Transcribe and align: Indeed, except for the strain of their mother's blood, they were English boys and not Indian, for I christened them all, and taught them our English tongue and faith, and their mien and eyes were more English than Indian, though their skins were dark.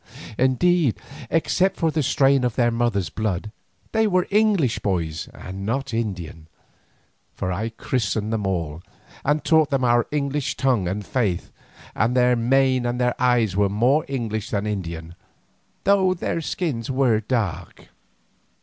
Indeed, 0.39 0.99
except 1.29 1.77
for 1.77 1.91
the 1.91 2.01
strain 2.01 2.43
of 2.43 2.55
their 2.55 2.71
mother's 2.71 3.11
blood, 3.11 3.51
they 3.91 4.07
were 4.07 4.25
English 4.31 4.79
boys 4.79 5.27
and 5.31 5.63
not 5.63 5.93
Indian, 5.93 6.47
for 7.35 7.51
I 7.51 7.69
christened 7.69 8.33
them 8.33 8.47
all, 8.47 8.81
and 9.23 9.43
taught 9.43 9.69
them 9.69 9.83
our 9.83 10.07
English 10.09 10.57
tongue 10.57 10.87
and 10.87 11.05
faith, 11.05 11.51
and 11.93 12.15
their 12.17 12.35
mien 12.35 12.83
and 12.87 12.99
eyes 13.19 13.55
were 13.55 13.69
more 13.69 14.03
English 14.07 14.49
than 14.49 14.65
Indian, 14.65 15.13
though 15.83 16.15
their 16.15 16.41
skins 16.41 16.89
were 16.89 17.19
dark. 17.19 17.89